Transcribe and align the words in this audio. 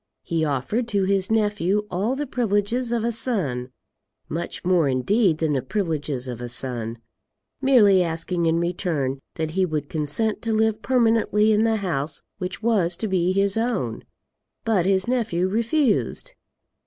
He 0.23 0.43
offered 0.43 0.87
to 0.87 1.03
his 1.03 1.29
nephew 1.29 1.85
all 1.91 2.15
the 2.15 2.25
privileges 2.25 2.91
of 2.91 3.03
a 3.03 3.11
son, 3.11 3.69
much 4.27 4.65
more 4.65 4.87
indeed 4.87 5.37
than 5.37 5.53
the 5.53 5.61
privileges 5.61 6.27
of 6.27 6.41
a 6.41 6.49
son, 6.49 6.97
merely 7.61 8.01
asking 8.01 8.47
in 8.47 8.59
return 8.59 9.19
that 9.35 9.51
he 9.51 9.63
would 9.63 9.89
consent 9.89 10.41
to 10.41 10.53
live 10.53 10.81
permanently 10.81 11.51
in 11.53 11.65
the 11.65 11.75
house 11.75 12.23
which 12.39 12.63
was 12.63 12.97
to 12.97 13.07
be 13.07 13.31
his 13.31 13.57
own. 13.57 14.03
But 14.65 14.87
his 14.87 15.07
nephew 15.07 15.47
refused. 15.47 16.33